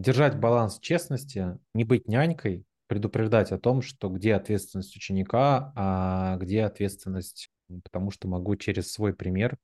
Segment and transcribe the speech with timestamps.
[0.00, 6.64] держать баланс честности, не быть нянькой, предупреждать о том, что где ответственность ученика, а где
[6.64, 7.50] ответственность,
[7.84, 9.58] потому что могу через свой пример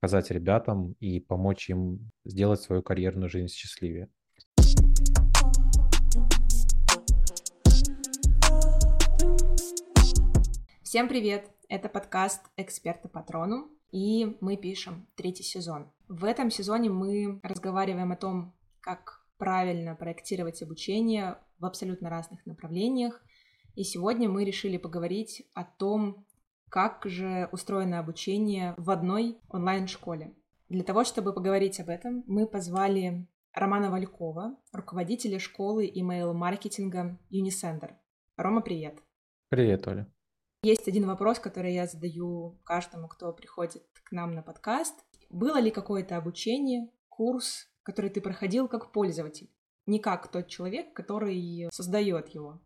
[0.00, 4.08] показать ребятам и помочь им сделать свою карьерную жизнь счастливее.
[10.82, 11.48] Всем привет!
[11.68, 15.92] Это подкаст «Эксперты Патрону», и мы пишем третий сезон.
[16.08, 23.22] В этом сезоне мы разговариваем о том, как правильно проектировать обучение в абсолютно разных направлениях.
[23.74, 26.26] И сегодня мы решили поговорить о том,
[26.68, 30.34] как же устроено обучение в одной онлайн-школе.
[30.68, 37.92] Для того, чтобы поговорить об этом, мы позвали Романа Валькова, руководителя школы email-маркетинга Unisender.
[38.36, 38.98] Рома, привет.
[39.48, 40.12] Привет, Оля.
[40.62, 44.94] Есть один вопрос, который я задаю каждому, кто приходит к нам на подкаст.
[45.30, 49.48] Было ли какое-то обучение, курс, который ты проходил как пользователь,
[49.86, 52.60] не как тот человек, который создает его.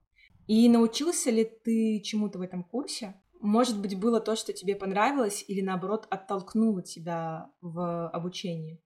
[0.47, 3.15] И научился ли ты чему-то в этом курсе?
[3.39, 8.81] Может быть, было то, что тебе понравилось, или наоборот оттолкнуло тебя в обучении?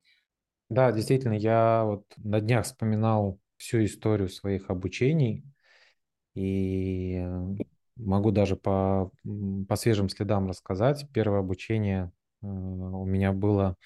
[0.69, 5.45] Да, действительно, я вот на днях вспоминал всю историю своих обучений,
[6.35, 7.25] и
[7.97, 9.13] могу даже по,
[9.69, 11.07] по свежим следам рассказать.
[11.13, 12.11] Первое обучение
[12.43, 13.77] э, у меня было...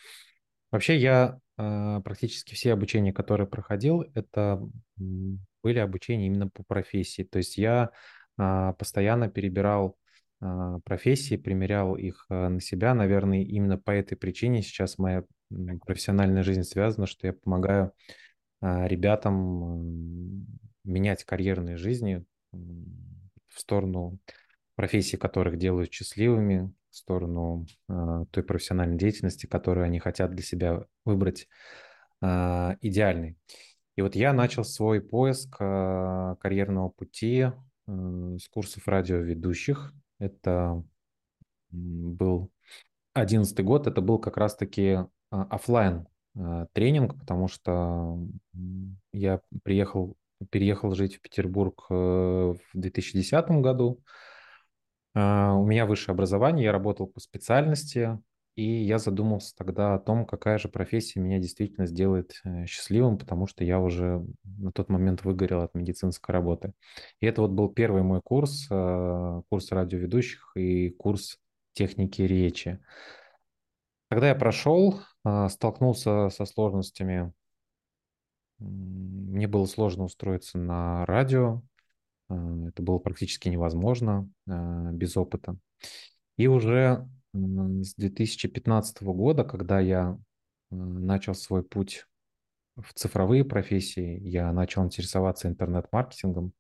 [0.71, 4.63] Вообще я практически все обучения, которые проходил, это
[4.97, 7.25] были обучения именно по профессии.
[7.25, 7.91] То есть я
[8.37, 9.97] а, постоянно перебирал
[10.41, 12.95] а, профессии, примерял их на себя.
[12.95, 15.25] Наверное, именно по этой причине сейчас моя
[15.85, 17.93] профессиональная жизнь связана, что я помогаю
[18.61, 20.47] ребятам
[20.85, 24.19] менять карьерные жизни в сторону
[24.75, 30.85] профессий, которых делают счастливыми, в сторону э, той профессиональной деятельности, которую они хотят для себя
[31.05, 31.49] выбрать
[32.23, 33.37] э, идеальной.
[33.97, 37.47] И вот я начал свой поиск э, карьерного пути
[37.87, 39.93] э, с курсов радиоведущих.
[40.19, 40.83] Это
[41.71, 42.51] был
[43.13, 44.99] одиннадцатый год, это был как раз-таки
[45.31, 46.07] офлайн
[46.73, 48.19] тренинг, потому что
[49.13, 50.17] я приехал,
[50.51, 54.01] переехал жить в Петербург в 2010 году,
[55.19, 58.19] у меня высшее образование, я работал по специальности,
[58.57, 63.47] и я задумался тогда о том, какая же профессия меня действительно сделает э, счастливым, потому
[63.47, 66.73] что я уже на тот момент выгорел от медицинской работы.
[67.21, 71.39] И это вот был первый мой курс, э, курс радиоведущих и курс
[71.73, 72.81] техники речи.
[74.11, 77.33] Когда я прошел, а, столкнулся со сложностями.
[78.59, 81.63] Мне было сложно устроиться на радио,
[82.29, 85.57] это было практически невозможно э, без опыта.
[86.37, 90.19] И уже с 2015 года, когда я
[90.71, 92.07] э, начал свой путь
[92.77, 96.53] в цифровые профессии, я начал интересоваться интернет-маркетингом,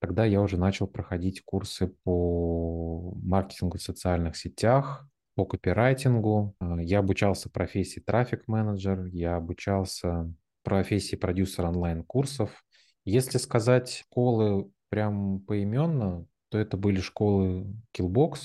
[0.00, 6.56] тогда я уже начал проходить курсы по маркетингу в социальных сетях, по копирайтингу.
[6.60, 10.32] Я обучался профессии трафик-менеджер, я обучался
[10.64, 12.64] профессии продюсер онлайн-курсов.
[13.04, 17.66] Если сказать школы прям поименно, то это были школы
[17.96, 18.38] Killbox,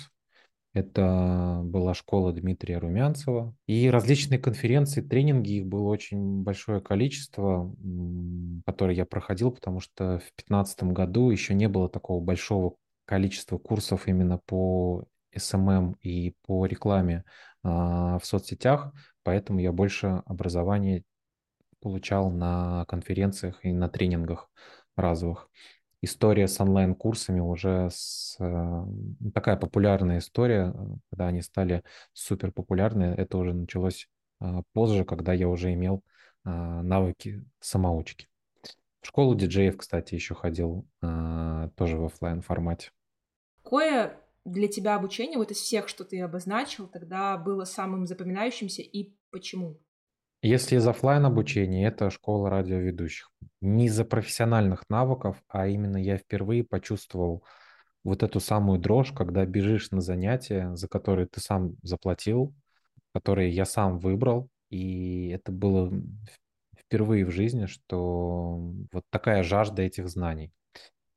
[0.73, 3.55] это была школа Дмитрия Румянцева.
[3.67, 7.73] И различные конференции, тренинги, их было очень большое количество,
[8.65, 12.75] которые я проходил, потому что в 2015 году еще не было такого большого
[13.05, 15.05] количества курсов именно по
[15.35, 17.23] SMM и по рекламе
[17.61, 18.93] а, в соцсетях,
[19.23, 21.03] поэтому я больше образования
[21.81, 24.49] получал на конференциях и на тренингах
[24.95, 25.49] разовых
[26.03, 28.85] история с онлайн-курсами уже с, э,
[29.33, 33.15] такая популярная история, э, когда они стали супер популярны.
[33.17, 34.09] Это уже началось
[34.39, 36.03] а, позже, когда я уже имел
[36.43, 38.27] а, навыки самоучки.
[39.01, 42.91] В школу диджеев, кстати, еще ходил тоже в офлайн формате.
[43.61, 49.13] Какое для тебя обучение вот из всех, что ты обозначил, тогда было самым запоминающимся и
[49.29, 49.77] почему?
[50.45, 53.31] Если из офлайн обучения, это школа радиоведущих.
[53.61, 57.45] Не из-за профессиональных навыков, а именно я впервые почувствовал
[58.03, 62.53] вот эту самую дрожь, когда бежишь на занятия, за которые ты сам заплатил,
[63.13, 64.49] которые я сам выбрал.
[64.69, 65.93] И это было
[66.77, 70.51] впервые в жизни, что вот такая жажда этих знаний.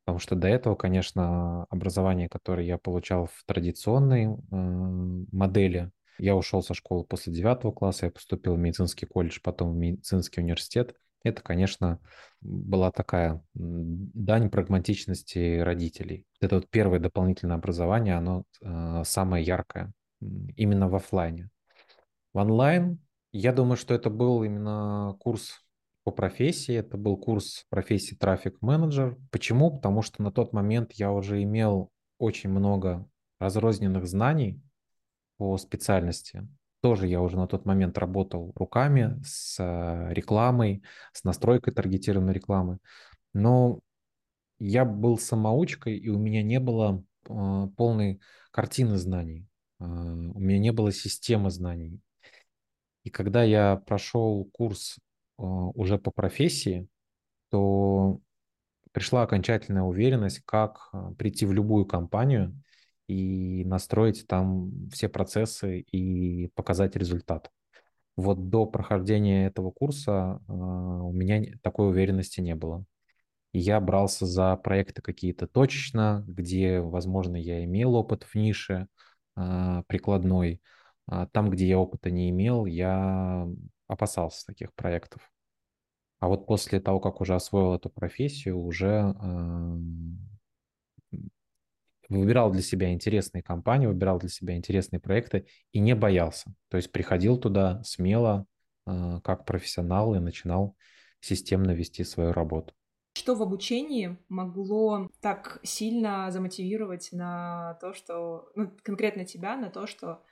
[0.05, 6.63] Потому что до этого, конечно, образование, которое я получал в традиционной э, модели я ушел
[6.63, 10.95] со школы после девятого класса, я поступил в медицинский колледж, потом в медицинский университет.
[11.23, 11.99] Это, конечно,
[12.41, 16.25] была такая дань прагматичности родителей.
[16.41, 21.51] Это вот первое дополнительное образование, оно э, самое яркое, именно в офлайне.
[22.33, 23.01] В онлайн,
[23.33, 25.67] я думаю, что это был именно курс
[26.05, 26.75] по профессии.
[26.75, 29.19] Это был курс профессии трафик-менеджер.
[29.33, 29.75] Почему?
[29.75, 33.09] Потому что на тот момент я уже имел очень много
[33.41, 34.63] разрозненных знаний
[35.37, 36.47] по специальности.
[36.81, 42.79] Тоже я уже на тот момент работал руками с э, рекламой, с настройкой таргетированной рекламы.
[43.33, 43.81] Но
[44.59, 49.47] я был самоучкой, и у меня не было э, полной картины знаний.
[49.81, 52.01] Э, у меня не было системы знаний.
[53.05, 54.99] И когда я прошел курс
[55.39, 56.89] уже по профессии,
[57.51, 58.21] то
[58.91, 62.61] пришла окончательная уверенность, как прийти в любую компанию
[63.09, 67.51] и настроить там все процессы и показать результат.
[68.17, 72.85] Вот до прохождения этого курса э, у меня такой уверенности не было.
[73.53, 78.89] Я брался за проекты какие-то точечно, где, возможно, я имел опыт в нише
[79.37, 80.63] э, прикладной.
[81.07, 83.47] А там, где я опыта не имел, я
[83.87, 85.31] опасался таких проектов.
[86.19, 89.79] А вот после того, как уже освоил эту профессию, уже э,
[92.09, 96.53] выбирал для себя интересные компании, выбирал для себя интересные проекты и не боялся.
[96.69, 98.47] То есть приходил туда смело,
[98.87, 100.77] э, как профессионал, и начинал
[101.21, 102.75] системно вести свою работу.
[103.15, 109.87] Что в обучении могло так сильно замотивировать на то, что, ну, конкретно тебя, на то,
[109.87, 110.23] что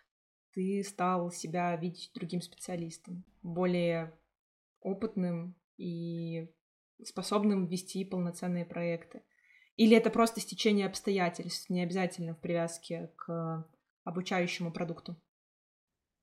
[0.52, 4.12] ты стал себя видеть другим специалистом, более
[4.80, 6.48] опытным и
[7.02, 9.22] способным вести полноценные проекты?
[9.76, 13.66] Или это просто стечение обстоятельств, не обязательно в привязке к
[14.04, 15.16] обучающему продукту?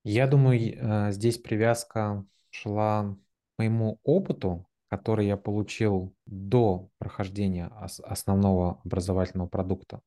[0.04, 3.16] Я думаю, э, здесь привязка шла
[3.58, 7.72] моему опыту, который я получил до прохождения
[8.04, 10.02] основного образовательного продукта.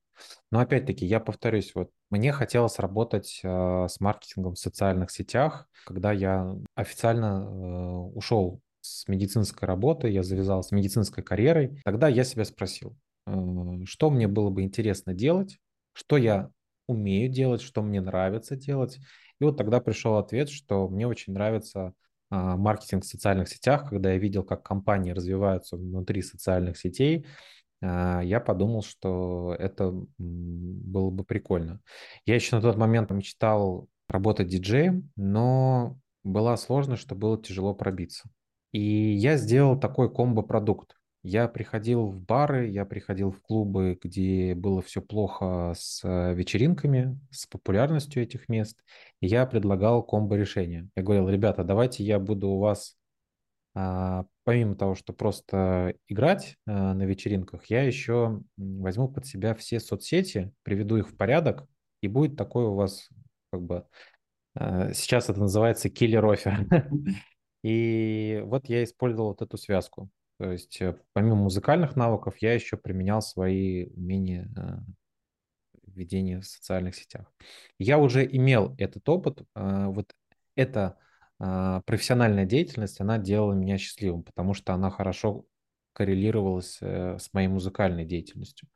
[0.50, 6.12] Но опять-таки, я повторюсь, вот мне хотелось работать э, с маркетингом в социальных сетях, когда
[6.12, 12.44] я официально э, ушел с медицинской работы, я завязал с медицинской карьерой, тогда я себя
[12.44, 15.58] спросил, что мне было бы интересно делать,
[15.92, 16.50] что я
[16.86, 18.98] умею делать, что мне нравится делать.
[19.40, 21.94] И вот тогда пришел ответ, что мне очень нравится
[22.30, 27.26] а, маркетинг в социальных сетях, когда я видел, как компании развиваются внутри социальных сетей,
[27.82, 31.80] а, я подумал, что это было бы прикольно.
[32.26, 38.28] Я еще на тот момент мечтал работать диджеем, но была сложность, что было тяжело пробиться.
[38.72, 40.96] И я сделал такой комбо-продукт.
[41.26, 47.18] Я приходил в бары, я приходил в клубы, где было все плохо с э, вечеринками,
[47.30, 48.84] с популярностью этих мест.
[49.22, 50.90] И я предлагал комбо-решение.
[50.94, 52.98] Я говорил, ребята, давайте я буду у вас,
[53.74, 59.80] а, помимо того, что просто играть а, на вечеринках, я еще возьму под себя все
[59.80, 61.66] соцсети, приведу их в порядок,
[62.02, 63.08] и будет такой у вас,
[63.50, 63.86] как бы,
[64.56, 66.68] а, сейчас это называется киллер-офер.
[67.62, 70.10] И вот я использовал вот эту связку.
[70.38, 74.78] То есть э, помимо музыкальных навыков я еще применял свои умения э,
[75.86, 77.32] ведения в социальных сетях.
[77.78, 79.42] Я уже имел этот опыт.
[79.54, 80.12] Э, вот
[80.56, 80.98] эта
[81.36, 85.46] профессиональная деятельность, она делала меня счастливым, потому что она хорошо
[85.92, 88.68] коррелировалась с моей музыкальной деятельностью.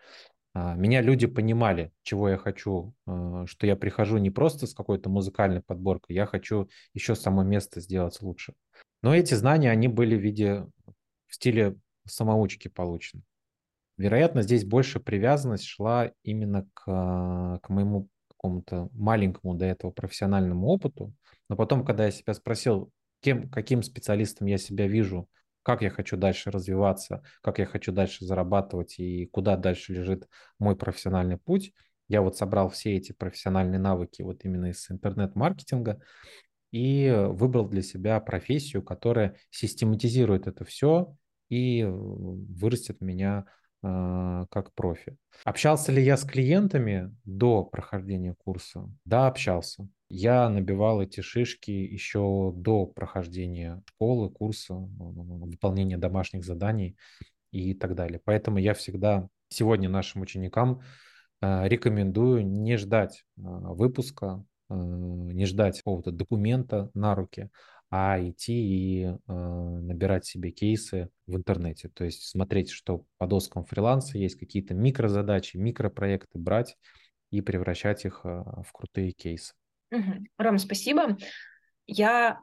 [0.55, 5.63] А, меня люди понимали, чего я хочу, что я прихожу не просто с какой-то музыкальной
[5.63, 8.55] подборкой, я хочу еще само место сделать лучше.
[9.03, 10.67] Но эти знания, они были в виде
[11.29, 11.77] в стиле
[12.07, 13.23] самоучки получен.
[13.97, 21.13] Вероятно, здесь больше привязанность шла именно к, к моему какому-то маленькому до этого профессиональному опыту.
[21.49, 25.29] Но потом, когда я себя спросил, кем, каким специалистом я себя вижу,
[25.63, 30.77] как я хочу дальше развиваться, как я хочу дальше зарабатывать и куда дальше лежит мой
[30.77, 31.73] профессиональный путь,
[32.07, 36.01] я вот собрал все эти профессиональные навыки вот именно из интернет-маркетинга
[36.71, 41.17] и выбрал для себя профессию, которая систематизирует это все
[41.49, 43.47] и вырастет меня
[43.83, 45.17] э, как профи.
[45.45, 48.91] Общался ли я с клиентами до прохождения курса?
[49.05, 49.89] Да, общался.
[50.11, 56.97] Я набивал эти шишки еще до прохождения школы, курса, выполнения домашних заданий
[57.51, 58.21] и так далее.
[58.25, 60.83] Поэтому я всегда сегодня нашим ученикам
[61.41, 67.51] э, рекомендую не ждать э, выпуска Э, не ждать какого-то документа на руки,
[67.91, 71.89] а идти и э, набирать себе кейсы в интернете.
[71.89, 76.77] То есть смотреть, что по доскам фриланса есть какие-то микрозадачи, микропроекты, брать
[77.31, 79.55] и превращать их э, в крутые кейсы.
[79.91, 80.27] Угу.
[80.37, 81.17] Ром, спасибо.
[81.87, 82.41] Я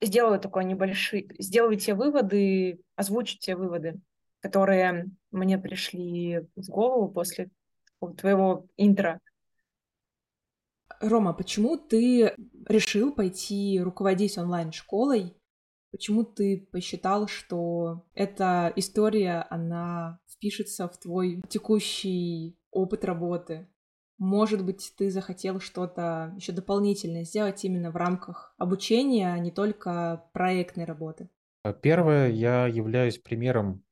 [0.00, 4.00] сделаю такой небольшой, сделаю те выводы, озвучу те выводы,
[4.40, 7.50] которые мне пришли в голову после
[8.18, 9.20] твоего интро.
[11.00, 12.34] Рома, почему ты
[12.66, 15.34] решил пойти руководить онлайн-школой
[15.92, 23.68] Почему ты посчитал, что эта история, она впишется в твой текущий опыт работы?
[24.16, 30.24] Может быть, ты захотел что-то еще дополнительное сделать именно в рамках обучения, а не только
[30.32, 31.28] проектной работы?
[31.82, 33.82] Первое, я являюсь примером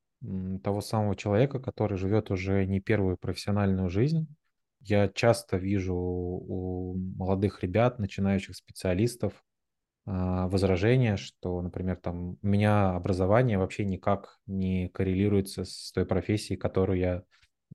[0.62, 4.28] того самого человека, который живет уже не первую профессиональную жизнь.
[4.88, 9.44] Я часто вижу у молодых ребят, начинающих специалистов,
[10.06, 16.58] а, возражение, что, например, там у меня образование вообще никак не коррелируется с той профессией,
[16.58, 17.22] которую я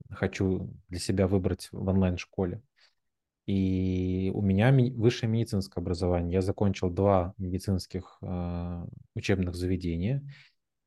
[0.10, 2.64] хочу для себя выбрать в онлайн-школе.
[3.46, 6.34] И у меня высшее медицинское образование.
[6.34, 10.24] Я закончил два медицинских э, учебных заведения.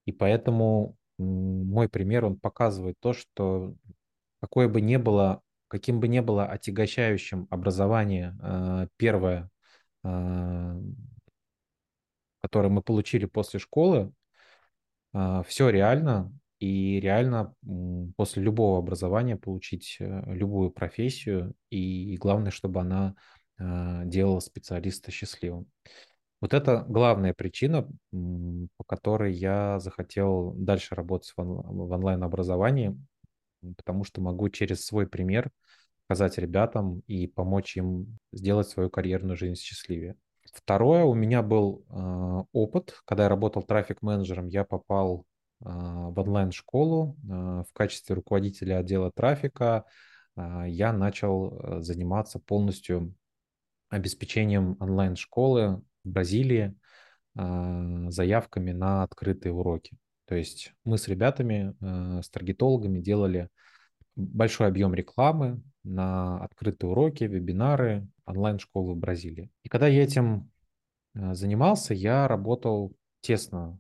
[0.07, 3.77] И поэтому мой пример, он показывает то, что
[4.41, 9.51] какое бы ни было, каким бы ни было отягощающим образование э, первое,
[10.05, 10.81] э,
[12.41, 14.13] которое мы получили после школы,
[15.15, 17.55] э, все реально, и реально
[18.17, 23.15] после любого образования получить любую профессию, и главное, чтобы она
[23.59, 25.67] делала специалиста счастливым.
[26.41, 32.99] Вот это главная причина, по которой я захотел дальше работать в онлайн-образовании,
[33.77, 35.51] потому что могу через свой пример
[36.07, 40.17] показать ребятам и помочь им сделать свою карьерную жизнь счастливее.
[40.53, 45.27] Второе, у меня был э, опыт, когда я работал трафик-менеджером, я попал
[45.65, 49.85] а, в онлайн-школу а, в качестве руководителя отдела трафика.
[50.37, 53.15] А, я начал э, заниматься полностью
[53.89, 56.75] обеспечением онлайн-школы в Бразилии
[57.35, 59.99] заявками на открытые уроки.
[60.27, 63.49] То есть мы с ребятами, э, с таргетологами делали
[64.17, 69.51] большой объем рекламы на открытые уроки, вебинары, онлайн-школы в Бразилии.
[69.63, 70.51] И когда я этим
[71.15, 73.79] э, занимался, я работал тесно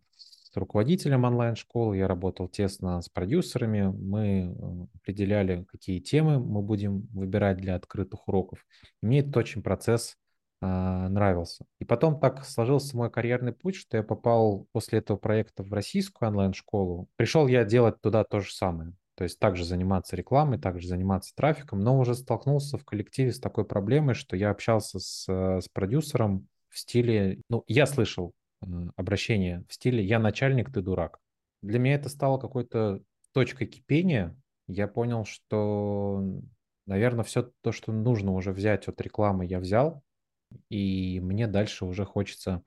[0.56, 7.58] руководителем онлайн-школы, я работал тесно с продюсерами, мы э, определяли, какие темы мы будем выбирать
[7.58, 8.64] для открытых уроков.
[9.02, 10.16] И мне этот очень процесс
[10.60, 11.66] нравился.
[11.80, 16.28] И потом так сложился мой карьерный путь, что я попал после этого проекта в российскую
[16.28, 17.08] онлайн-школу.
[17.16, 18.94] Пришел я делать туда то же самое.
[19.16, 23.64] То есть также заниматься рекламой, также заниматься трафиком, но уже столкнулся в коллективе с такой
[23.64, 28.32] проблемой, что я общался с, э, с продюсером в стиле, ну, я слышал
[28.96, 31.18] обращение в стиле «я начальник, ты дурак».
[31.62, 33.00] Для меня это стало какой-то
[33.32, 34.36] точкой кипения.
[34.68, 36.22] Я понял, что,
[36.86, 40.02] наверное, все то, что нужно уже взять от рекламы, я взял.
[40.68, 42.62] И мне дальше уже хочется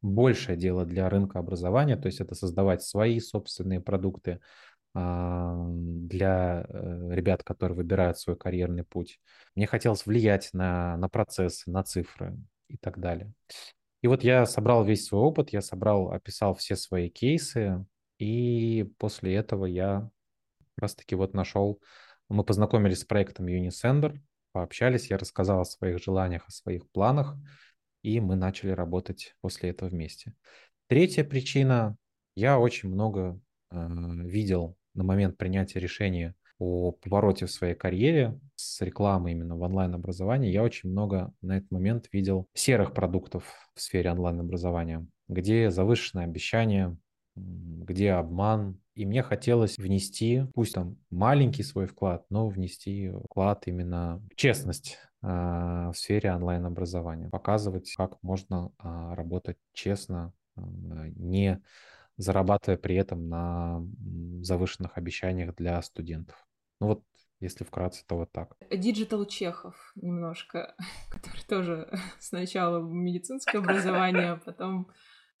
[0.00, 4.40] большее дело для рынка образования, то есть это создавать свои собственные продукты
[4.94, 9.20] а, для э, ребят, которые выбирают свой карьерный путь.
[9.54, 12.36] Мне хотелось влиять на, на процессы, на цифры
[12.68, 13.32] и так далее.
[14.02, 17.86] И вот я собрал весь свой опыт, я собрал, описал все свои кейсы,
[18.18, 20.10] и после этого я
[20.58, 21.80] как раз-таки вот нашел,
[22.28, 24.18] мы познакомились с проектом Unisender,
[24.52, 27.36] пообщались, я рассказал о своих желаниях, о своих планах,
[28.02, 30.34] и мы начали работать после этого вместе.
[30.88, 31.96] Третья причина,
[32.34, 33.40] я очень много
[33.70, 33.76] э,
[34.24, 40.52] видел на момент принятия решения о повороте в своей карьере с рекламой именно в онлайн-образовании,
[40.52, 43.44] я очень много на этот момент видел серых продуктов
[43.74, 46.96] в сфере онлайн-образования, где завышенное обещание,
[47.34, 48.80] где обман.
[48.94, 54.98] И мне хотелось внести, пусть там маленький свой вклад, но внести вклад именно в честность
[55.22, 60.62] а, в сфере онлайн-образования, показывать, как можно а, работать честно, а,
[61.16, 61.62] не
[62.16, 63.82] зарабатывая при этом на
[64.42, 66.36] завышенных обещаниях для студентов.
[66.80, 67.04] Ну вот,
[67.40, 68.56] если вкратце, то вот так.
[68.70, 70.74] Digital Чехов немножко,
[71.10, 74.90] который тоже сначала медицинское образование, а потом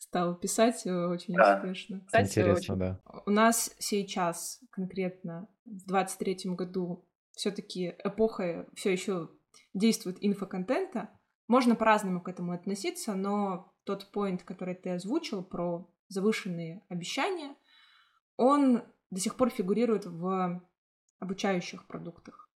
[0.02, 1.56] стал писать э, очень да.
[1.56, 2.02] успешно.
[2.04, 2.76] Кстати, Интересно, очень...
[2.76, 3.00] да.
[3.24, 9.30] У нас сейчас конкретно в 23 году все-таки эпоха все еще
[9.74, 11.08] действует инфоконтента.
[11.46, 17.54] Можно по-разному к этому относиться, но тот поинт, который ты озвучил про завышенные обещания,
[18.36, 20.62] он до сих пор фигурирует в
[21.20, 22.50] обучающих продуктах.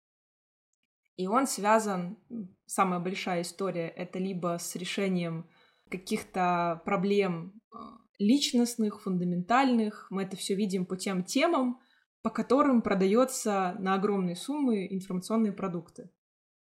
[1.17, 2.17] И он связан,
[2.65, 5.49] самая большая история, это либо с решением
[5.89, 7.77] каких-то проблем э,
[8.19, 10.07] личностных, фундаментальных.
[10.09, 11.79] Мы это все видим по тем темам,
[12.21, 16.09] по которым продается на огромные суммы информационные продукты.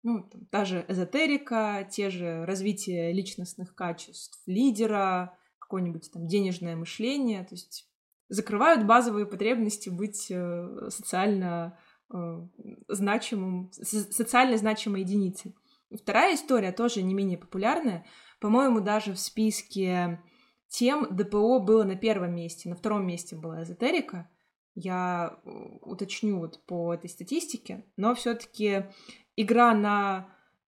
[0.03, 7.45] Ну, там, та же эзотерика, те же развитие личностных качеств лидера, какое-нибудь там денежное мышление.
[7.45, 7.89] То есть
[8.29, 11.79] закрывают базовые потребности быть э, социально
[12.13, 12.47] э,
[12.89, 15.57] значимым, социально значимой единицей.
[15.95, 18.05] Вторая история тоже не менее популярная.
[18.41, 20.23] По-моему, даже в списке
[20.69, 24.31] тем ДПО было на первом месте, на втором месте была эзотерика.
[24.75, 25.51] Я э,
[25.83, 28.87] уточню вот по этой статистике, но все-таки
[29.35, 30.29] игра на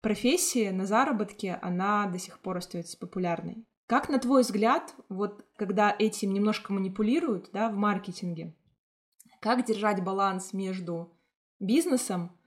[0.01, 3.65] профессии, на заработке, она до сих пор остается популярной.
[3.87, 8.55] Как, на твой взгляд, вот когда этим немножко манипулируют, да, в маркетинге,
[9.41, 11.17] как держать баланс между
[11.59, 12.37] бизнесом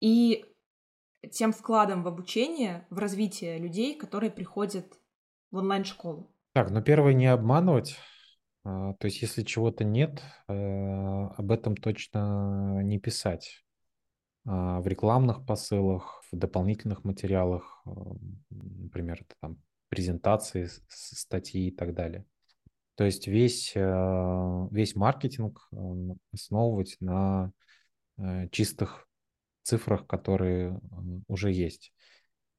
[0.00, 0.44] и
[1.28, 4.86] тем вкладом в обучение, в развитие людей, которые приходят
[5.50, 6.30] в онлайн-школу?
[6.52, 7.96] Так, ну первое не обманывать.
[8.64, 13.64] А, то есть, если чего-то нет, э, об этом точно не писать.
[14.46, 17.90] А, в рекламных посылах, в дополнительных материалах, э,
[18.50, 19.58] например, там
[19.88, 22.24] презентации, статьи и так далее.
[22.96, 25.70] То есть весь, э, весь маркетинг
[26.32, 27.52] основывать на
[28.50, 29.08] чистых
[29.70, 30.80] цифрах, которые
[31.28, 31.92] уже есть.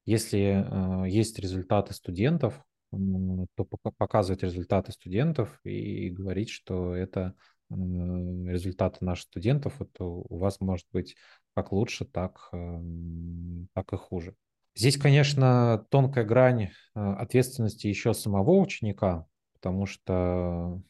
[0.04, 3.64] Если есть результаты студентов, то
[3.96, 7.34] показывать результаты студентов и говорить, что это
[7.70, 11.16] результаты наших студентов, это у вас может быть
[11.54, 14.34] как лучше, так, эм, так и хуже.
[14.74, 20.80] Здесь, конечно, тонкая грань э, ответственности еще самого ученика, потому что,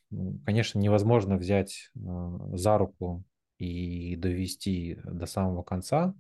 [0.45, 2.01] конечно, невозможно взять э,
[2.53, 3.25] за руку
[3.63, 6.15] и довести до самого конца.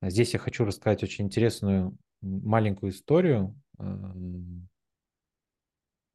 [0.00, 3.54] Здесь я хочу рассказать очень интересную маленькую историю.
[3.78, 4.68] Эм,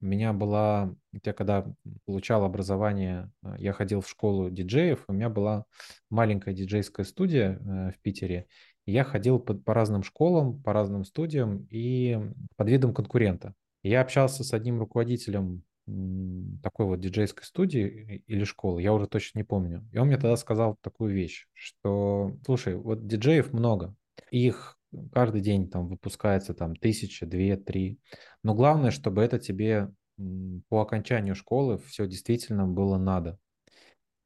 [0.01, 1.67] у меня была, я когда
[2.05, 5.65] получал образование, э, я ходил в школу диджеев, у меня была
[6.09, 8.47] маленькая диджейская студия э, в Питере.
[8.87, 12.17] я ходил по, по разным школам, по разным студиям и
[12.55, 13.53] под видом конкурента.
[13.83, 15.63] Я общался с одним руководителем
[16.61, 19.87] такой вот диджейской студии или школы, я уже точно не помню.
[19.91, 23.95] И он мне тогда сказал такую вещь, что, слушай, вот диджеев много,
[24.31, 24.77] их
[25.11, 27.99] каждый день там выпускается там тысяча, две, три.
[28.43, 29.91] Но главное, чтобы это тебе
[30.69, 33.39] по окончанию школы все действительно было надо.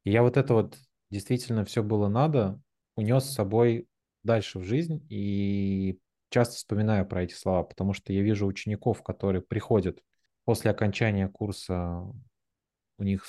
[0.04, 0.78] И я вот это вот
[1.10, 2.60] действительно все было надо
[2.96, 3.86] унес с собой
[4.22, 5.98] дальше в жизнь и
[6.30, 10.00] часто вспоминаю про эти слова, потому что я вижу учеников, которые приходят
[10.44, 12.04] после окончания курса,
[12.98, 13.26] у них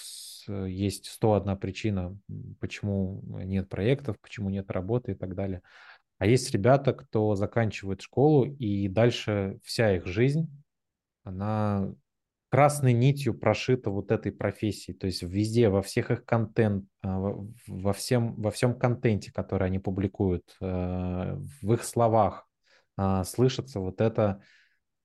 [0.47, 2.17] есть 101 причина,
[2.60, 5.62] почему нет проектов, почему нет работы и так далее.
[6.17, 10.49] А есть ребята, кто заканчивает школу, и дальше вся их жизнь,
[11.23, 11.93] она
[12.49, 14.93] красной нитью прошита вот этой профессии.
[14.93, 17.34] То есть везде, во всех их контент, а,
[17.67, 22.47] во всем, во всем контенте, который они публикуют, э, в их словах
[22.95, 24.41] а, слышится вот эта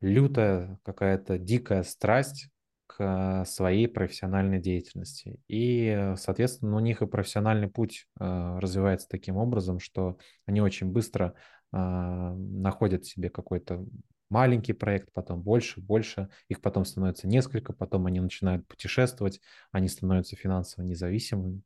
[0.00, 2.48] лютая какая-то дикая страсть
[2.86, 5.38] к своей профессиональной деятельности.
[5.48, 11.34] И, соответственно, у них и профессиональный путь э, развивается таким образом, что они очень быстро
[11.72, 13.86] э, находят себе какой-то
[14.28, 19.40] маленький проект, потом больше, больше, их потом становится несколько, потом они начинают путешествовать,
[19.72, 21.62] они становятся финансово независимыми.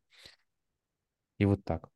[1.39, 1.89] И вот так.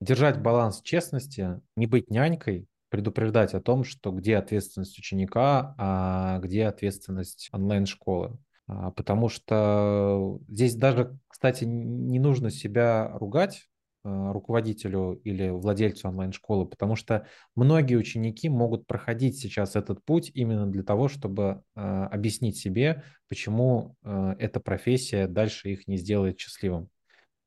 [0.00, 6.66] Держать баланс честности, не быть нянькой, предупреждать о том, что где ответственность ученика, а где
[6.66, 8.38] ответственность онлайн-школы.
[8.70, 13.68] А, потому что здесь даже, кстати, не нужно себя ругать
[14.04, 17.26] а, руководителю или владельцу онлайн-школы, потому что
[17.56, 23.96] многие ученики могут проходить сейчас этот путь именно для того, чтобы а, объяснить себе, почему
[24.02, 26.88] эта профессия дальше их не сделает счастливым.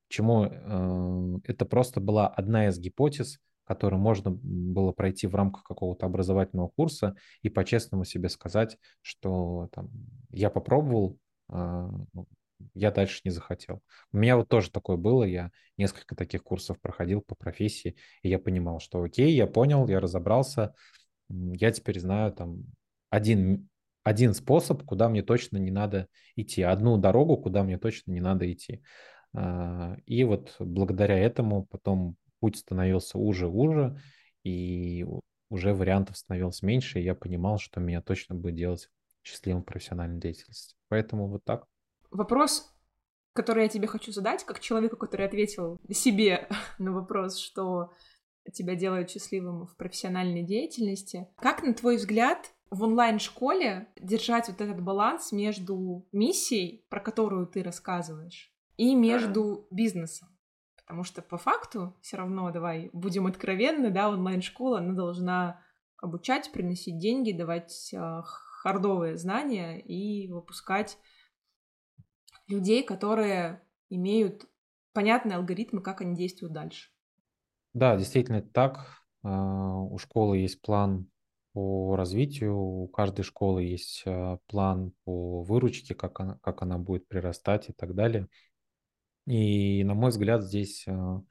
[0.08, 3.40] Почему это просто была одна из гипотез,
[3.74, 9.90] который можно было пройти в рамках какого-то образовательного курса и по-честному себе сказать, что там,
[10.30, 11.18] я попробовал,
[11.50, 12.28] а, ну,
[12.76, 13.82] я дальше не захотел.
[14.12, 18.40] У меня вот тоже такое было, я несколько таких курсов проходил по профессии, и я
[18.40, 20.74] понимал, что окей, я понял, я разобрался,
[21.30, 22.66] я теперь знаю там
[23.10, 23.70] один,
[24.04, 28.52] один способ, куда мне точно не надо идти, одну дорогу, куда мне точно не надо
[28.52, 28.84] идти.
[29.34, 33.98] А, и вот благодаря этому потом путь становился уже-уже,
[34.44, 35.06] и
[35.50, 38.90] уже вариантов становилось меньше, и я понимал, что меня точно будет делать
[39.24, 40.76] счастливым в профессиональной деятельности.
[40.90, 41.66] Поэтому вот так.
[42.12, 42.70] Вопрос,
[43.32, 47.94] который я тебе хочу задать, как человеку, который ответил себе на вопрос, что
[48.52, 51.30] тебя делает счастливым в профессиональной деятельности.
[51.38, 57.64] Как, на твой взгляд, в онлайн-школе держать вот этот баланс между миссией, про которую ты
[57.64, 60.33] рассказываешь, и между бизнесом?
[60.86, 65.62] Потому что по факту все равно, давай, будем откровенны, да, онлайн-школа, она должна
[65.98, 70.98] обучать, приносить деньги, давать э, хардовые знания и выпускать
[72.48, 74.46] людей, которые имеют
[74.94, 76.90] понятные алгоритмы, как они действуют дальше.
[77.74, 79.04] Да, действительно так.
[79.24, 81.10] А, у школы есть план
[81.54, 87.08] по развитию, у каждой школы есть а, план по выручке, как она, как она будет
[87.08, 88.28] прирастать и так далее.
[89.26, 91.22] И, на мой взгляд, здесь а,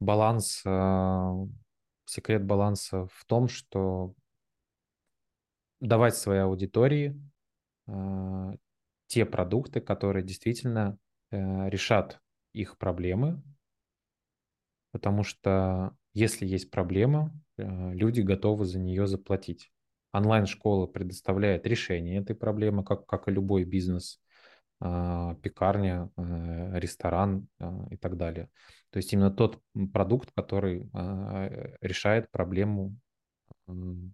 [0.00, 1.34] баланс, а,
[2.04, 4.14] секрет баланса в том, что
[5.80, 7.20] давать своей аудитории
[9.08, 10.98] те продукты, которые действительно
[11.30, 12.20] э, решат
[12.52, 13.42] их проблемы,
[14.92, 19.72] потому что если есть проблема, э, люди готовы за нее заплатить.
[20.12, 24.20] Онлайн-школа предоставляет решение этой проблемы, как, как и любой бизнес,
[24.80, 28.48] пекарня, э, ресторан а, и так далее.
[28.90, 29.60] То есть именно тот
[29.92, 32.96] продукт, который а, решает проблему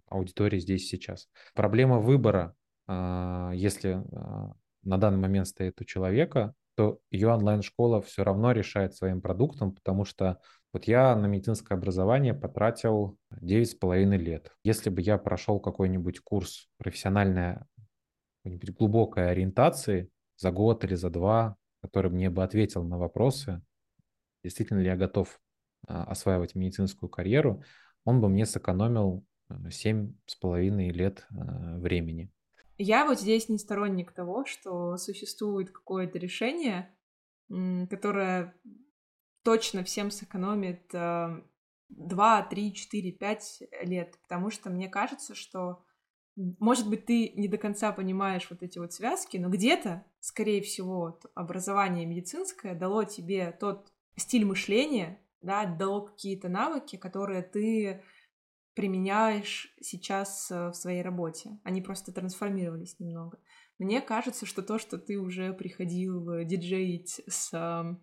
[0.09, 1.29] аудитории здесь сейчас.
[1.53, 2.55] Проблема выбора,
[2.89, 4.03] если
[4.83, 10.03] на данный момент стоит у человека, то ее онлайн-школа все равно решает своим продуктом, потому
[10.03, 10.39] что
[10.73, 14.51] вот я на медицинское образование потратил 9,5 лет.
[14.65, 17.59] Если бы я прошел какой-нибудь курс профессиональной
[18.43, 23.61] какой-нибудь глубокой ориентации за год или за два, который мне бы ответил на вопросы,
[24.43, 25.39] действительно ли я готов
[25.87, 27.63] а, осваивать медицинскую карьеру,
[28.03, 32.31] он бы мне сэкономил 7,5 лет а, времени.
[32.77, 36.93] Я вот здесь не сторонник того, что существует какое-то решение,
[37.89, 38.53] которое
[39.43, 45.84] точно всем сэкономит 2, 3, 4, 5 лет, потому что мне кажется, что,
[46.35, 51.19] может быть, ты не до конца понимаешь вот эти вот связки, но где-то, скорее всего,
[51.33, 58.03] образование медицинское дало тебе тот стиль мышления, да, дало какие-то навыки, которые ты
[58.73, 61.57] применяешь сейчас э, в своей работе.
[61.63, 63.39] Они просто трансформировались немного.
[63.79, 67.97] Мне кажется, что то, что ты уже приходил диджеить с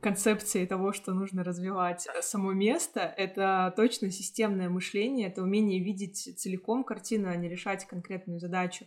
[0.00, 6.84] концепцией того, что нужно развивать само место, это точно системное мышление, это умение видеть целиком
[6.84, 8.86] картину, а не решать конкретную задачу.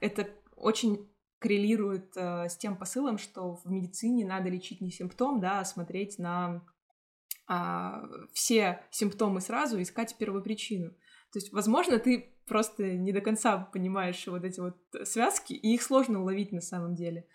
[0.00, 5.60] Это очень коррелирует э, с тем посылом, что в медицине надо лечить не симптом, да,
[5.60, 6.64] а смотреть на
[7.46, 10.90] а, все симптомы сразу, искать первопричину.
[11.32, 15.82] То есть, возможно, ты просто не до конца понимаешь вот эти вот связки, и их
[15.82, 17.26] сложно уловить на самом деле.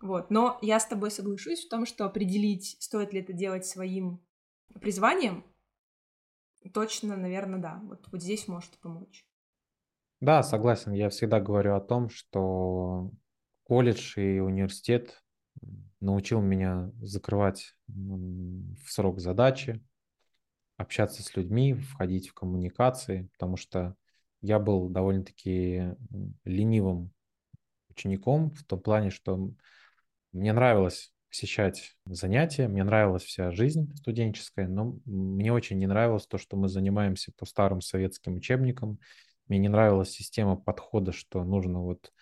[0.00, 0.30] Вот.
[0.30, 4.20] Но я с тобой соглашусь в том, что определить, стоит ли это делать своим
[4.80, 5.44] призванием,
[6.72, 7.80] точно, наверное, да.
[7.84, 9.26] Вот, вот здесь может помочь.
[10.20, 10.92] Да, согласен.
[10.92, 13.10] Я всегда говорю о том, что
[13.64, 15.22] колледж и университет
[16.00, 19.84] научил меня закрывать в срок задачи,
[20.76, 23.96] общаться с людьми, входить в коммуникации, потому что
[24.40, 25.94] я был довольно-таки
[26.44, 27.12] ленивым
[27.90, 29.50] учеником в том плане, что
[30.32, 36.38] мне нравилось посещать занятия, мне нравилась вся жизнь студенческая, но мне очень не нравилось то,
[36.38, 38.98] что мы занимаемся по старым советским учебникам.
[39.46, 42.12] Мне не нравилась система подхода, что нужно вот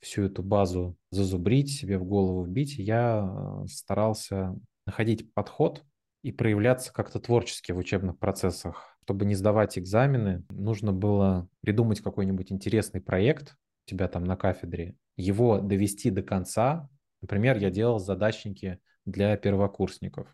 [0.00, 2.76] всю эту базу зазубрить, себе в голову вбить.
[2.76, 5.84] Я э, старался находить подход
[6.22, 8.98] и проявляться как-то творчески в учебных процессах.
[9.04, 14.96] Чтобы не сдавать экзамены, нужно было придумать какой-нибудь интересный проект у тебя там на кафедре,
[15.16, 16.88] его довести до конца.
[17.20, 20.28] Например, я делал задачники для первокурсников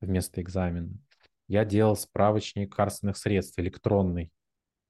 [0.00, 0.92] вместо экзамена.
[1.48, 4.32] Я делал справочник лекарственных средств электронный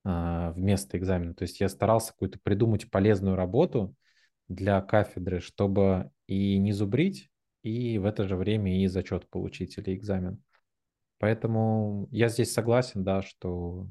[0.04, 1.34] а, вместо экзамена.
[1.34, 3.94] То есть я старался какую-то придумать полезную работу,
[4.48, 7.30] для кафедры, чтобы и не зубрить,
[7.62, 10.42] и в это же время и зачет получить или экзамен.
[11.18, 13.86] Поэтому я здесь согласен, да, что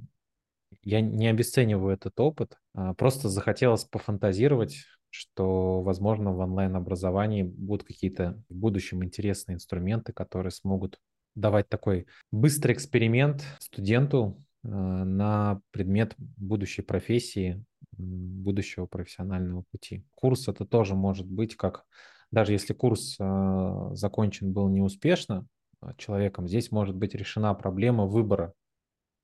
[0.83, 8.41] я не обесцениваю этот опыт, а просто захотелось пофантазировать, что, возможно, в онлайн-образовании будут какие-то
[8.49, 10.99] в будущем интересные инструменты, которые смогут
[11.35, 20.03] давать такой быстрый эксперимент студенту э, на предмет будущей профессии будущего профессионального пути.
[20.15, 21.85] Курс это тоже может быть как,
[22.31, 25.45] даже если курс э, закончен был неуспешно
[25.81, 28.53] а, человеком, здесь может быть решена проблема выбора,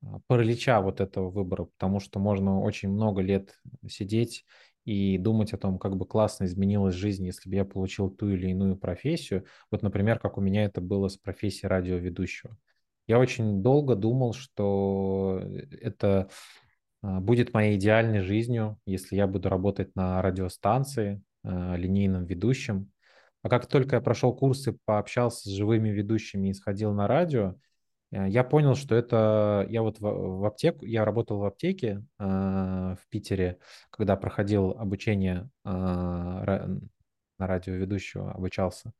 [0.06, 4.46] а, паралича вот этого выбора, потому что можно очень много лет сидеть
[4.88, 8.48] и думать о том, как бы классно изменилась жизнь, если бы я получил ту или
[8.48, 9.44] иную профессию.
[9.70, 12.58] Вот, например, как у меня это было с профессией радиоведущего.
[13.06, 16.30] Я очень долго думал, что э, это
[17.02, 22.90] а, будет моей идеальной жизнью, если я буду работать на радиостанции а, линейным ведущим.
[23.44, 27.56] А как только я прошел курсы, пообщался с живыми ведущими и сходил на радио,
[28.12, 29.66] я понял, что это...
[29.70, 35.50] Я вот в, в аптеку, я работал в аптеке э, в Питере, когда проходил обучение
[35.66, 36.80] э, на
[37.38, 38.94] радиоведущего, обучался.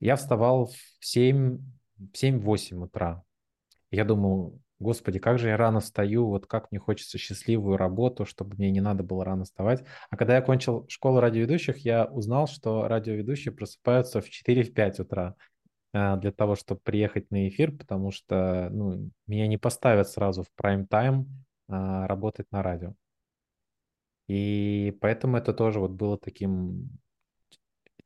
[0.00, 1.58] Я вставал в 7,
[1.96, 3.22] в 7-8 утра.
[3.90, 8.56] Я думал, господи, как же я рано встаю, вот как мне хочется счастливую работу, чтобы
[8.56, 9.84] мне не надо было рано вставать.
[10.10, 15.36] А когда я кончил школу радиоведущих, я узнал, что радиоведущие просыпаются в 4-5 утра
[15.94, 21.26] для того, чтобы приехать на эфир, потому что ну, меня не поставят сразу в прайм-тайм
[21.68, 22.94] а, работать на радио.
[24.26, 26.90] И поэтому это тоже вот было таким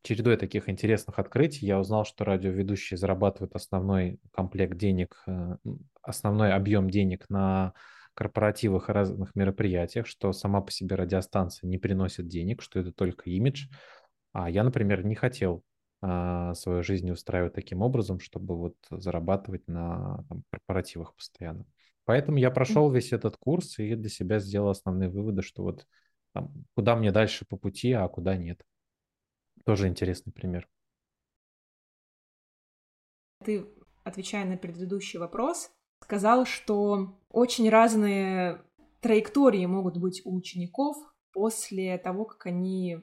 [0.02, 5.56] чередой таких интересных открытий я узнал, что радиоведущие зарабатывают основной комплект денег, э,
[6.02, 7.72] основной объем денег на
[8.14, 13.30] корпоративах и разных мероприятиях, что сама по себе радиостанция не приносит денег, что это только
[13.30, 13.68] имидж.
[14.32, 15.62] А я, например, не хотел
[16.00, 21.64] а, свою жизнь устраивать таким образом, чтобы вот зарабатывать на там, корпоративах постоянно.
[22.04, 25.86] Поэтому я прошел весь этот курс и для себя сделал основные выводы, что вот
[26.32, 28.64] там, куда мне дальше по пути, а куда нет.
[29.64, 30.68] Тоже интересный пример.
[33.44, 33.66] Ты,
[34.04, 38.62] отвечая на предыдущий вопрос, сказал, что очень разные
[39.00, 40.96] траектории могут быть у учеников
[41.32, 43.02] после того, как они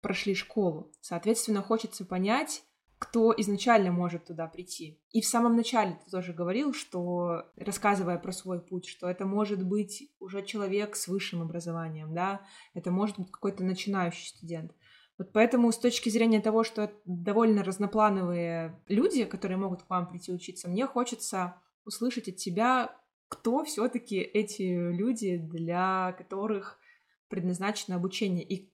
[0.00, 0.92] прошли школу.
[1.00, 2.62] Соответственно, хочется понять,
[3.00, 5.00] кто изначально может туда прийти.
[5.10, 9.66] И в самом начале ты тоже говорил, что, рассказывая про свой путь, что это может
[9.66, 12.42] быть уже человек с высшим образованием, да,
[12.74, 14.72] это может быть какой-то начинающий студент.
[15.16, 20.06] Вот поэтому с точки зрения того, что это довольно разноплановые люди, которые могут к вам
[20.06, 22.94] прийти учиться, мне хочется услышать от тебя,
[23.28, 26.78] кто все-таки эти люди, для которых
[27.28, 28.69] предназначено обучение, и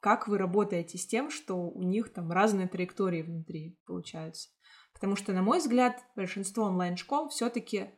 [0.00, 4.50] как вы работаете с тем, что у них там разные траектории внутри получаются.
[4.92, 7.90] Потому что, на мой взгляд, большинство онлайн-школ все-таки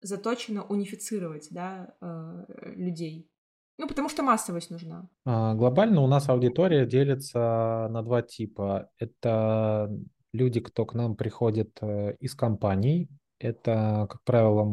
[0.00, 2.44] заточено унифицировать да, э,
[2.74, 3.30] людей.
[3.78, 5.08] Ну, потому что массовость нужна.
[5.24, 8.90] А, глобально у нас аудитория делится на два типа.
[8.98, 9.88] Это
[10.32, 13.08] люди, кто к нам приходит э, из компаний.
[13.38, 14.68] Это, как правило,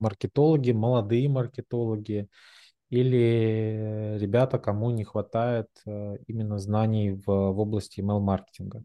[0.00, 2.28] маркетологи, молодые маркетологи
[3.00, 8.84] или ребята, кому не хватает э, именно знаний в, в области email-маркетинга.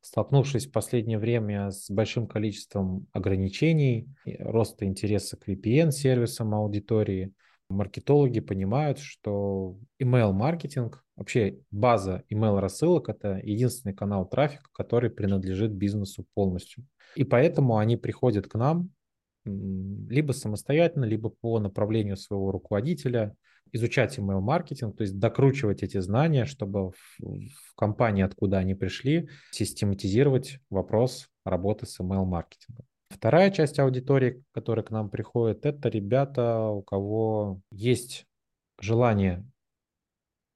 [0.00, 7.32] Столкнувшись в последнее время с большим количеством ограничений, роста интереса к VPN-сервисам аудитории–
[7.68, 16.84] маркетологи понимают, что email-маркетинг, вообще база email-рассылок– это единственный канал трафика, который принадлежит бизнесу полностью.
[17.14, 18.90] И поэтому они приходят к нам
[19.44, 23.36] либо самостоятельно, либо по направлению своего руководителя,
[23.72, 31.28] изучать email-маркетинг, то есть докручивать эти знания, чтобы в, компании, откуда они пришли, систематизировать вопрос
[31.44, 32.86] работы с email-маркетингом.
[33.10, 38.26] Вторая часть аудитории, которая к нам приходит, это ребята, у кого есть
[38.80, 39.44] желание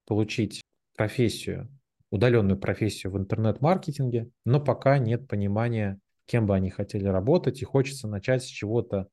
[0.06, 0.62] получить
[0.96, 1.68] профессию,
[2.10, 8.06] удаленную профессию в интернет-маркетинге, но пока нет понимания, кем бы они хотели работать, и хочется
[8.06, 9.08] начать с чего-то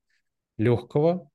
[0.57, 1.29] легкого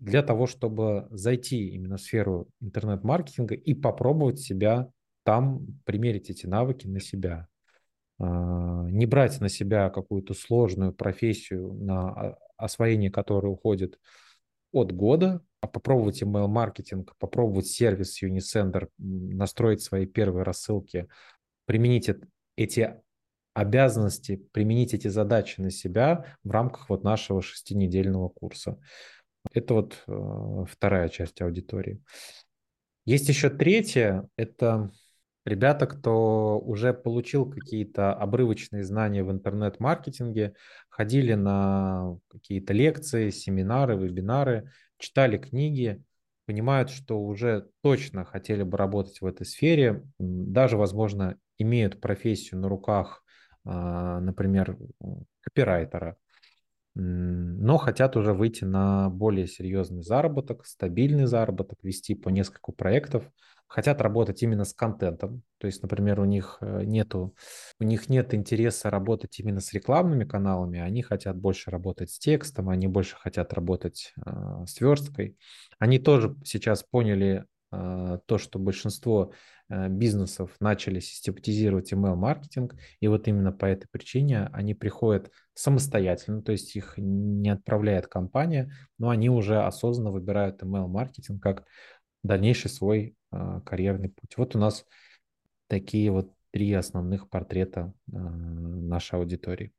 [0.00, 4.90] для того, чтобы зайти именно в сферу интернет-маркетинга и попробовать себя
[5.22, 7.46] там, примерить эти навыки на себя.
[8.18, 13.98] А, не брать на себя какую-то сложную профессию, на освоение которой уходит
[14.72, 21.06] от года, а попробовать email-маркетинг, попробовать сервис Unisender, настроить свои первые рассылки,
[21.66, 22.10] применить
[22.56, 23.00] эти
[23.54, 28.78] обязанности, применить эти задачи на себя в рамках вот нашего шестинедельного курса.
[29.52, 32.02] Это вот э, вторая часть аудитории.
[33.04, 34.90] Есть еще третья, это
[35.44, 40.54] ребята, кто уже получил какие-то обрывочные знания в интернет-маркетинге,
[40.88, 46.02] ходили на какие-то лекции, семинары, вебинары, читали книги,
[46.46, 52.68] понимают, что уже точно хотели бы работать в этой сфере, даже, возможно, имеют профессию на
[52.68, 53.23] руках,
[53.64, 54.76] например,
[55.40, 56.16] копирайтера,
[56.94, 63.28] но хотят уже выйти на более серьезный заработок, стабильный заработок, вести по нескольку проектов,
[63.66, 65.42] хотят работать именно с контентом.
[65.58, 67.34] То есть, например, у них э, нету,
[67.80, 72.68] у них нет интереса работать именно с рекламными каналами, они хотят больше работать с текстом,
[72.68, 75.36] они больше хотят работать э, с версткой.
[75.80, 79.32] Они тоже сейчас поняли э, то, что большинство
[79.70, 86.76] бизнесов начали систематизировать email-маркетинг, и вот именно по этой причине они приходят самостоятельно, то есть
[86.76, 91.64] их не отправляет компания, но они уже осознанно выбирают email-маркетинг как
[92.22, 94.36] дальнейший свой а, карьерный путь.
[94.36, 94.84] Вот у нас
[95.68, 99.72] такие вот три основных портрета а, нашей аудитории.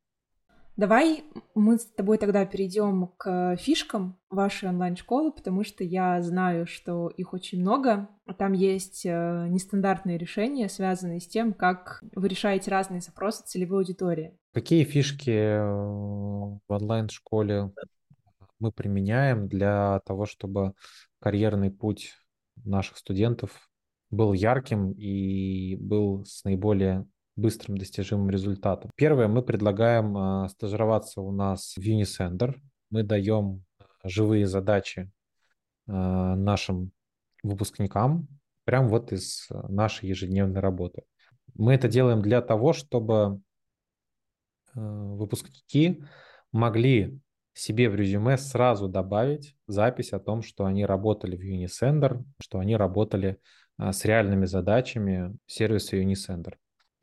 [0.78, 7.08] Давай мы с тобой тогда перейдем к фишкам вашей онлайн-школы, потому что я знаю, что
[7.08, 8.10] их очень много.
[8.38, 14.38] Там есть э, нестандартные решения, связанные с тем, как вы решаете разные запросы целевой аудитории.
[14.54, 17.72] Какие фишки э, в онлайн-школе
[18.60, 20.74] мы применяем для того, чтобы
[21.20, 22.16] карьерный путь
[22.66, 23.70] наших студентов
[24.10, 27.06] был ярким и был с наиболее
[27.36, 28.92] быстрым достижимым результатом.
[28.96, 32.56] Первое, мы предлагаем э, стажироваться у нас в Unisender.
[32.90, 33.64] Мы даем
[34.04, 35.12] живые задачи
[35.88, 36.92] э, нашим
[37.44, 38.28] выпускникам
[38.64, 41.04] прямо вот из нашей ежедневной работы.
[41.54, 43.42] Мы это делаем для того, чтобы
[44.74, 46.04] выпускники
[46.52, 47.22] могли
[47.56, 52.76] себе в резюме сразу добавить запись о том, что они работали в Unisender, что они
[52.76, 53.40] работали
[53.78, 56.56] а, с реальными задачами сервиса Unisender.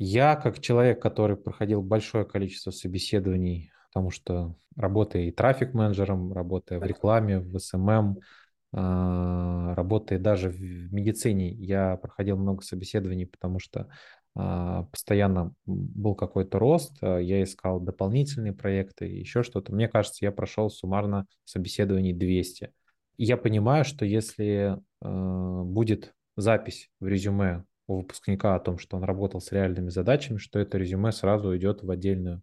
[0.04, 6.82] Я, как человек, который проходил большое количество собеседований, потому что работая и трафик-менеджером, работая в
[6.82, 8.18] рекламе, в SMM,
[8.72, 13.86] а, работая даже в медицине, я проходил много собеседований, потому что
[14.34, 19.72] а, постоянно был какой-то рост, а, я искал дополнительные проекты, еще что-то.
[19.72, 22.72] Мне кажется, я прошел суммарно собеседований 200.
[23.18, 29.05] И я понимаю, что если будет запись в резюме у выпускника о том, что он
[29.05, 32.42] работал с реальными задачами, что это резюме сразу идет в отдельную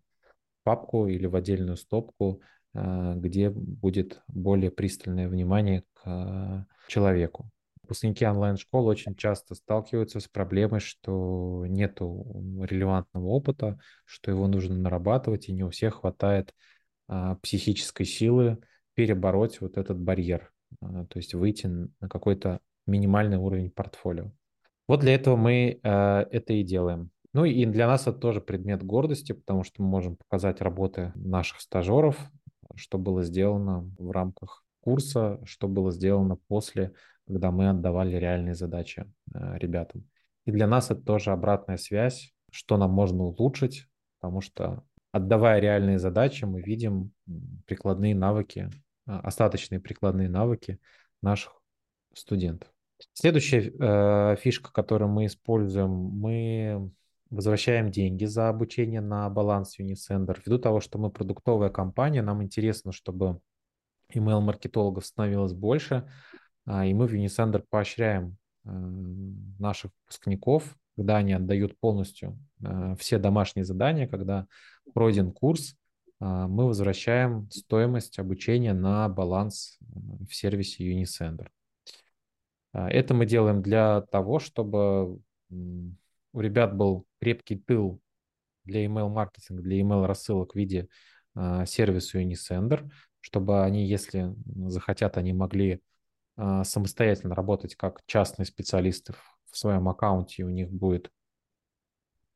[0.63, 2.41] папку или в отдельную стопку,
[2.73, 7.49] где будет более пристальное внимание к человеку
[7.89, 15.49] выпускники онлайн-школ очень часто сталкиваются с проблемой, что нет релевантного опыта, что его нужно нарабатывать,
[15.49, 16.53] и не у всех хватает
[17.07, 18.59] а, психической силы
[18.93, 24.31] перебороть вот этот барьер, а, то есть выйти на какой-то минимальный уровень портфолио.
[24.89, 27.11] Вот для этого мы а, это и делаем.
[27.31, 31.61] Ну и для нас это тоже предмет гордости, потому что мы можем показать работы наших
[31.61, 32.17] стажеров,
[32.75, 36.93] что было сделано в рамках курса, что было сделано после
[37.27, 40.03] когда мы отдавали реальные задачи э, ребятам.
[40.45, 43.87] И для нас это тоже обратная связь, что нам можно улучшить,
[44.19, 47.11] потому что отдавая реальные задачи, мы видим
[47.67, 48.71] прикладные навыки,
[49.05, 50.79] а, остаточные прикладные навыки
[51.21, 51.61] наших
[52.15, 52.71] студентов.
[53.13, 56.91] Следующая э, фишка, которую мы используем, мы
[57.29, 60.39] возвращаем деньги за обучение на баланс Unisender.
[60.43, 63.39] Ввиду того, что мы продуктовая компания, нам интересно, чтобы
[64.13, 66.09] email-маркетологов становилось больше,
[66.65, 73.19] а, и мы в Unisender поощряем э, наших выпускников, когда они отдают полностью э, все
[73.19, 74.47] домашние задания, когда
[74.93, 75.75] пройден курс,
[76.19, 79.85] а, мы возвращаем стоимость обучения на баланс э,
[80.27, 81.47] в сервисе Unisender.
[82.73, 85.19] А, это мы делаем для того, чтобы
[85.51, 87.99] у ребят был крепкий тыл
[88.65, 90.87] для email-маркетинга, для email-рассылок в виде
[91.65, 92.87] сервиса Unisender,
[93.21, 94.35] чтобы они, если
[94.67, 95.81] захотят, они могли
[96.41, 99.13] а, самостоятельно работать как частные специалисты
[99.51, 101.11] в своем аккаунте, у них будет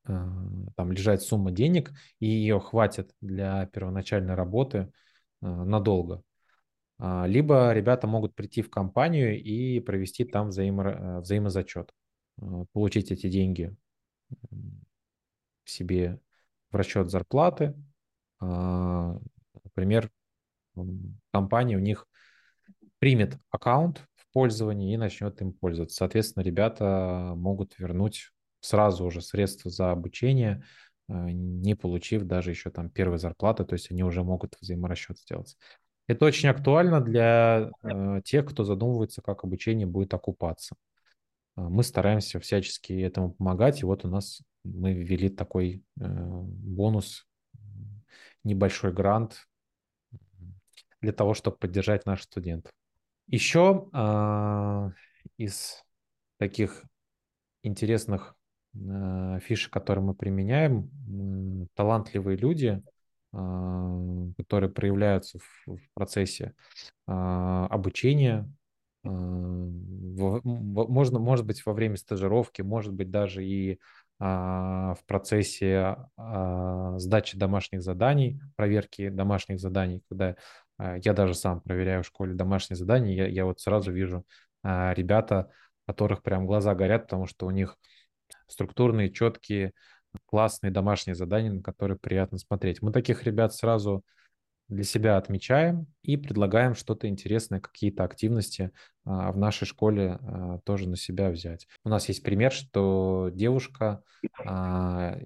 [0.04, 0.28] а,
[0.76, 4.92] там лежать сумма денег, и ее хватит для первоначальной работы
[5.40, 6.22] а, надолго.
[7.26, 11.92] Либо ребята могут прийти в компанию и провести там взаимо, взаимозачет,
[12.72, 13.76] получить эти деньги
[15.64, 16.20] себе
[16.70, 17.74] в расчет зарплаты.
[18.40, 20.10] Например,
[21.32, 22.06] компания у них
[22.98, 25.96] примет аккаунт в пользовании и начнет им пользоваться.
[25.96, 30.64] Соответственно, ребята могут вернуть сразу уже средства за обучение,
[31.08, 35.56] э, не получив даже еще там первой зарплаты, то есть они уже могут взаиморасчет сделать.
[36.06, 40.76] Это очень актуально для э, тех, кто задумывается, как обучение будет окупаться.
[41.56, 47.26] Э, мы стараемся всячески этому помогать, и вот у нас мы ввели такой э, бонус,
[48.44, 49.46] небольшой грант
[51.00, 52.72] для того, чтобы поддержать наших студентов.
[53.26, 54.90] Еще а,
[55.38, 55.82] из
[56.38, 56.84] таких
[57.62, 58.36] интересных
[58.74, 62.93] а, фишек, которые мы применяем, талантливые люди, а,
[63.34, 66.54] которые проявляются в, процессе
[67.06, 68.50] а, обучения,
[69.04, 69.08] а,
[70.44, 73.78] можно, может быть, во время стажировки, может быть, даже и
[74.18, 80.36] а, в процессе а, сдачи домашних заданий, проверки домашних заданий, когда
[80.78, 84.24] а, я даже сам проверяю в школе домашние задания, я, я вот сразу вижу
[84.62, 85.50] а, ребята,
[85.86, 87.76] которых прям глаза горят, потому что у них
[88.46, 89.72] структурные, четкие,
[90.26, 92.82] классные домашние задания, на которые приятно смотреть.
[92.82, 94.04] Мы таких ребят сразу
[94.68, 98.70] для себя отмечаем и предлагаем что-то интересное, какие-то активности
[99.04, 101.66] а, в нашей школе а, тоже на себя взять.
[101.84, 104.02] У нас есть пример, что девушка,
[104.44, 105.18] а,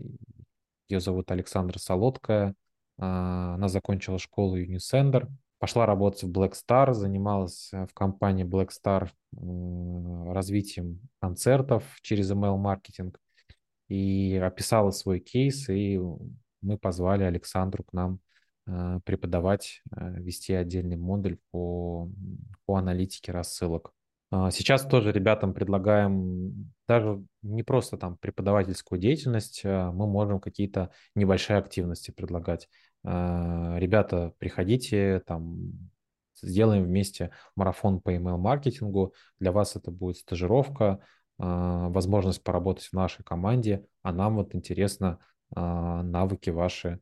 [0.89, 2.55] ее зовут Александра Солодкая,
[2.97, 5.29] она закончила школу Unisender,
[5.61, 9.09] пошла работать в Black Star, занималась в компании Black Star
[10.33, 13.21] развитием концертов через email-маркетинг
[13.89, 16.01] и описала свой кейс, и
[16.61, 18.21] мы позвали Александру к нам
[19.05, 22.11] преподавать, вести отдельный модуль по,
[22.67, 23.95] по аналитике рассылок.
[24.31, 30.91] А, сейчас тоже ребятам предлагаем даже не просто там преподавательскую деятельность, а мы можем какие-то
[31.15, 32.69] небольшие активности предлагать.
[33.05, 35.59] А, ребята, приходите, там
[36.43, 39.15] сделаем вместе марафон по email-маркетингу.
[39.41, 41.01] Для вас это будет стажировка,
[41.39, 45.21] возможность поработать в нашей команде, а нам вот интересно
[45.51, 47.01] навыки ваши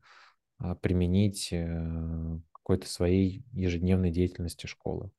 [0.80, 5.11] применить э, какой-то своей ежедневной деятельности школы.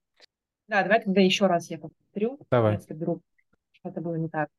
[0.68, 2.40] Да, давай тогда еще раз я повторю.
[2.52, 2.76] Давай.
[2.76, 3.22] Если вдруг
[3.72, 4.50] что-то было не так.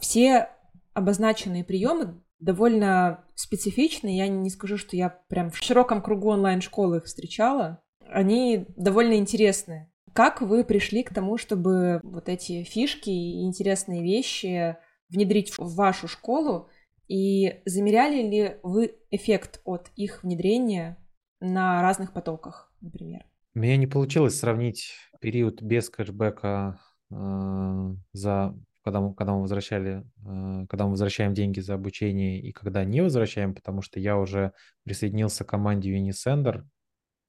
[0.00, 0.48] Все
[0.92, 4.16] обозначенные приемы довольно специфичны.
[4.16, 7.82] Я не скажу, что я прям в широком кругу онлайн-школы их встречала.
[8.06, 9.89] Они довольно интересные.
[10.12, 14.76] Как вы пришли к тому, чтобы вот эти фишки и интересные вещи
[15.08, 16.68] внедрить в вашу школу?
[17.08, 20.96] И замеряли ли вы эффект от их внедрения
[21.40, 23.24] на разных потоках, например?
[23.54, 26.78] У меня не получилось сравнить период без кэшбэка
[27.10, 32.52] э, за когда мы, когда мы возвращали, э, когда мы возвращаем деньги за обучение и
[32.52, 34.52] когда не возвращаем, потому что я уже
[34.84, 36.62] присоединился к команде Unisender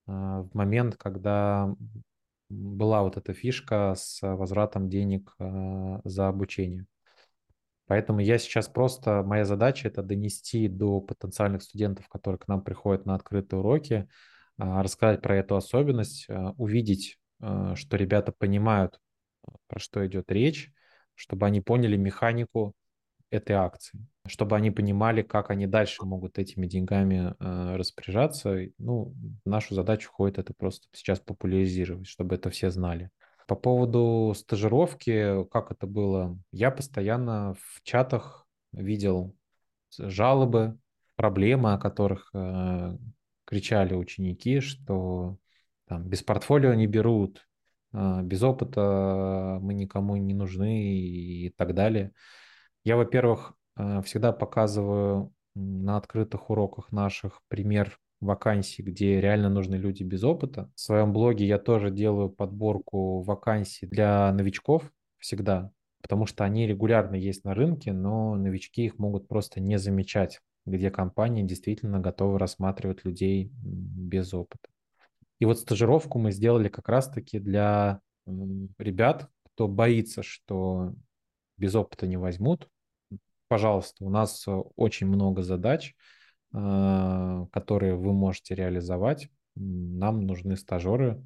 [0.08, 1.76] э, в момент, когда
[2.52, 6.86] была вот эта фишка с возвратом денег э, за обучение.
[7.92, 13.06] Поэтому я сейчас просто, моя задача это донести до потенциальных студентов, которые к нам приходят
[13.06, 14.08] на открытые уроки,
[14.58, 19.00] а, рассказать про эту особенность, а, увидеть, а, что ребята понимают,
[19.68, 20.72] про что идет речь,
[21.16, 22.76] чтобы они поняли механику
[23.32, 27.34] этой акции, чтобы они понимали, как они дальше могут этими деньгами
[27.76, 28.58] распоряжаться.
[28.78, 29.16] Ну,
[29.46, 33.10] нашу задачу входит это просто сейчас популяризировать, чтобы это все знали.
[33.48, 39.36] По поводу стажировки, как это было, я постоянно в чатах видел
[39.98, 40.78] жалобы,
[41.16, 42.98] проблемы, о которых э,
[43.46, 45.38] кричали ученики, что
[45.88, 47.46] там, без портфолио не берут,
[47.94, 52.14] а, без опыта мы никому не нужны и так далее.
[52.84, 60.04] Я, во-первых, а, всегда показываю на открытых уроках наших пример вакансий, где реально нужны люди
[60.04, 60.72] без опыта.
[60.76, 65.72] В своем блоге я тоже делаю подборку вакансий для новичков всегда,
[66.02, 70.92] потому что они регулярно есть на рынке, но новички их могут просто не замечать где
[70.92, 74.70] компании действительно готовы рассматривать людей без опыта.
[75.40, 78.00] И вот стажировку мы сделали как раз-таки для
[78.78, 80.94] ребят, кто боится, что
[81.62, 82.68] без опыта не возьмут.
[83.48, 84.46] Пожалуйста, у нас
[84.76, 85.96] очень много задач,
[86.54, 89.30] а, которые вы можете реализовать.
[89.56, 91.24] Нам нужны стажеры,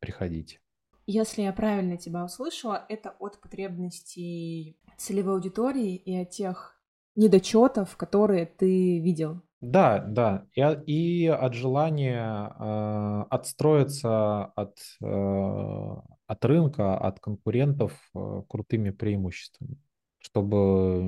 [0.00, 0.60] приходите.
[1.06, 6.80] Если я правильно тебя услышала, это от потребностей целевой аудитории и от тех
[7.16, 9.42] недочетов, которые ты видел.
[9.60, 10.46] Да, да.
[10.54, 15.96] И, и от желания э, отстроиться от, э,
[16.28, 19.78] от рынка, от конкурентов э, крутыми преимуществами,
[20.18, 21.02] чтобы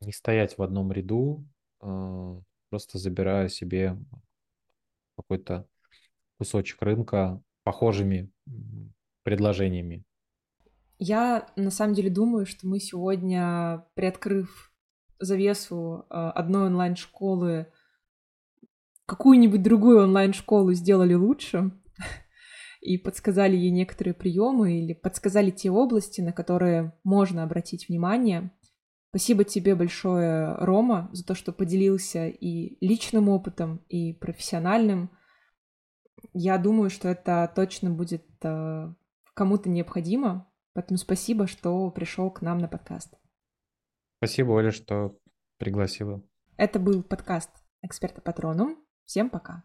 [0.00, 1.46] не стоять в одном ряду,
[1.82, 3.98] э, просто забирая себе
[5.16, 5.68] какой-то
[6.38, 8.30] кусочек рынка похожими
[9.24, 10.04] предложениями.
[10.98, 14.72] Я на самом деле думаю, что мы сегодня, приоткрыв
[15.18, 17.70] завесу а, одной онлайн-школы
[19.04, 21.72] какую-нибудь другую онлайн-школу сделали лучше
[22.80, 28.50] и подсказали ей некоторые приемы или подсказали те области, на которые можно обратить внимание.
[29.10, 35.10] Спасибо тебе большое, Рома, за то, что поделился и личным опытом, и профессиональным.
[36.32, 38.94] Я думаю, что это точно будет э,
[39.34, 40.50] кому-то необходимо.
[40.74, 43.14] Поэтому спасибо, что пришел к нам на подкаст.
[44.18, 45.18] Спасибо, Оля, что
[45.58, 46.22] пригласила.
[46.56, 47.50] Это был подкаст
[47.82, 48.76] «Эксперта Патрону».
[49.04, 49.64] Всем пока.